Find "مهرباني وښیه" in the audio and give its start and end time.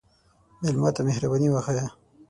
1.07-1.85